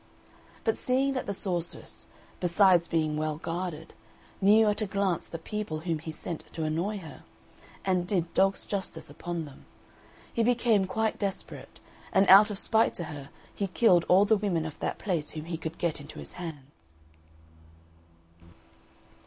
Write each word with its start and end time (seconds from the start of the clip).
But 0.63 0.77
seeing 0.79 1.13
that 1.13 1.27
the 1.27 1.31
sorceress, 1.31 2.07
besides 2.39 2.87
being 2.87 3.17
well 3.17 3.37
guarded, 3.37 3.93
knew 4.41 4.67
at 4.67 4.81
a 4.81 4.87
glance 4.87 5.27
the 5.27 5.37
people 5.37 5.81
whom 5.81 5.99
he 5.99 6.11
sent 6.11 6.43
to 6.53 6.63
annoy 6.63 6.97
her, 6.97 7.21
and 7.85 8.07
did 8.07 8.33
dog's 8.33 8.65
justice 8.65 9.11
upon 9.11 9.45
them, 9.45 9.65
he 10.33 10.41
became 10.43 10.85
quite 10.87 11.19
desperate, 11.19 11.79
and 12.11 12.27
out 12.29 12.49
of 12.49 12.57
spite 12.57 12.95
to 12.95 13.03
her 13.13 13.29
he 13.53 13.67
killed 13.67 14.03
all 14.09 14.25
the 14.25 14.37
women 14.37 14.65
of 14.65 14.79
that 14.79 14.97
place 14.97 15.29
whom 15.29 15.45
he 15.45 15.55
could 15.55 15.77
get 15.77 16.01
into 16.01 16.17
his 16.17 16.33
hands. 16.33 16.95